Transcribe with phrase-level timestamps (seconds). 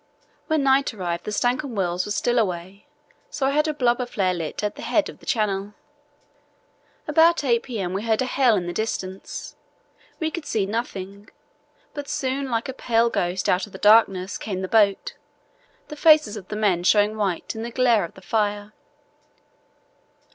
[0.47, 2.87] When night arrived the Stancomb Wills was still away,
[3.29, 5.75] so I had a blubber flare lit at the head of the channel.
[7.07, 7.93] About 8 p.m.
[7.93, 9.55] we heard a hail in the distance.
[10.19, 11.29] We could see nothing,
[11.93, 15.13] but soon like a pale ghost out of the darkness came the boat,
[15.89, 18.73] the faces of the men showing white in the glare of the fire.